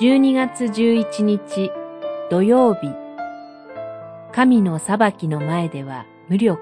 [0.00, 1.70] 12月11日
[2.30, 2.88] 土曜日
[4.32, 6.58] 神の裁きの前では無力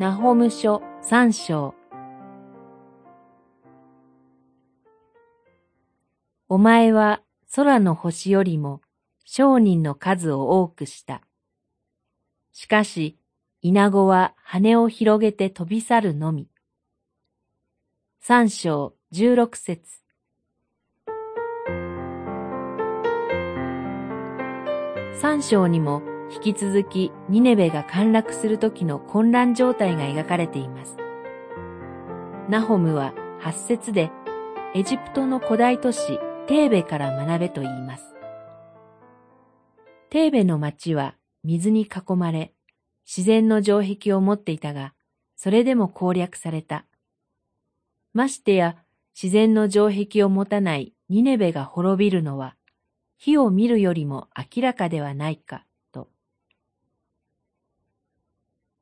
[0.00, 1.76] ナホム書三章
[6.48, 7.22] お前は
[7.54, 8.80] 空の星よりも
[9.24, 11.22] 商人の数を多くした。
[12.52, 13.20] しかし、
[13.62, 16.48] 稲子は羽を広げて飛び去るのみ。
[18.18, 20.05] 三章十六節
[25.18, 30.98] 三章にも引き続きニネベが陥落する時の混乱状態が描かれています。
[32.50, 34.10] ナホムは八節で
[34.74, 38.14] エジプトの古代都市テーベから学べと言います。
[40.10, 42.52] テーベの町は水に囲まれ、
[43.06, 44.92] 自然の城壁を持っていたが、
[45.36, 46.84] それでも攻略された。
[48.12, 48.76] ましてや
[49.14, 52.55] 自然の城壁を持たないニネベが滅びるのは、
[53.16, 56.08] 火を見るよりも明らかではないか、と。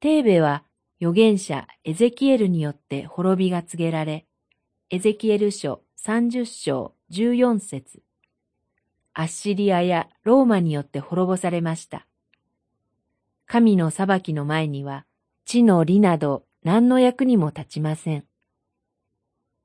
[0.00, 0.64] テーベは
[1.00, 4.26] 預言者エゼキエルによって滅びが告げられ、
[4.90, 8.02] エゼキエル書30章14節
[9.14, 12.06] アッシリアやローマによって滅ぼされました。
[13.46, 15.04] 神の裁きの前には、
[15.44, 18.24] 地の利など何の役にも立ちません。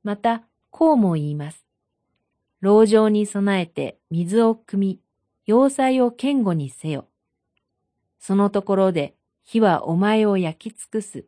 [0.04, 1.67] また、こうも言います。
[2.62, 5.00] 牢城に備えて水を汲み、
[5.46, 7.08] 要塞を堅固にせよ。
[8.20, 11.26] そのところで火はお前を焼き尽くす。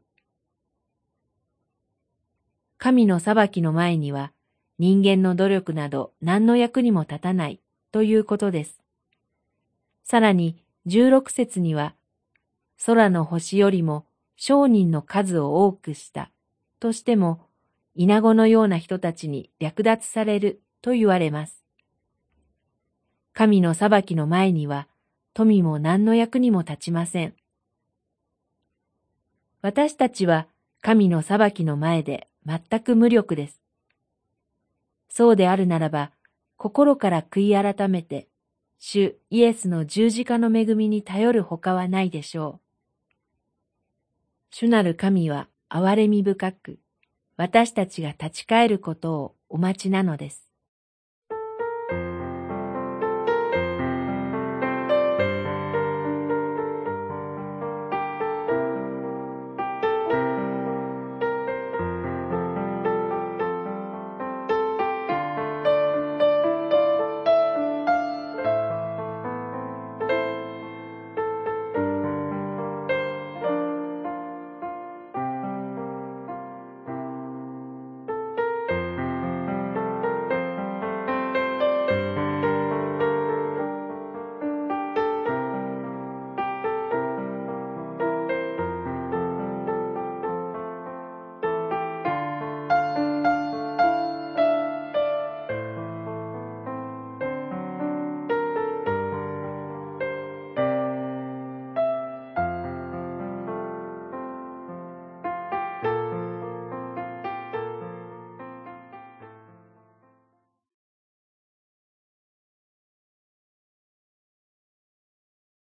[2.77, 4.31] 神の裁きの前には
[4.79, 7.59] 人間の努力など何の役にも立たない
[7.91, 8.81] ということです。
[10.03, 11.93] さらに十六節には、
[12.85, 16.31] 空の星よりも商人の数を多くした
[16.79, 17.41] としても、
[17.93, 21.63] 稲子のような人たちに略奪されると言われます。
[23.33, 24.87] 神の裁きの前には、
[25.33, 27.33] 富も何の役にも立ちません。
[29.61, 30.47] 私たちは
[30.81, 33.61] 神の裁きの前で全く無力です。
[35.09, 36.11] そうであるならば、
[36.57, 38.27] 心から悔い改めて、
[38.79, 42.59] 主イエスの十字架の恵みに頼るほかはないでしょう。
[44.51, 46.79] 主なる神は憐れみ深く、
[47.37, 50.48] 私たちが立ち返ることをお待ちなのです。